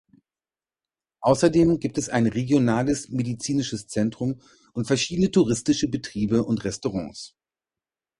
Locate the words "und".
4.73-4.87, 6.43-6.63